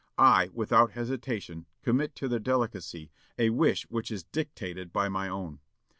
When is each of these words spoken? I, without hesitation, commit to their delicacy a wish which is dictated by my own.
I, 0.17 0.49
without 0.55 0.93
hesitation, 0.93 1.67
commit 1.83 2.15
to 2.15 2.27
their 2.27 2.39
delicacy 2.39 3.11
a 3.37 3.51
wish 3.51 3.83
which 3.91 4.09
is 4.09 4.23
dictated 4.23 4.91
by 4.91 5.09
my 5.09 5.29
own. 5.29 5.59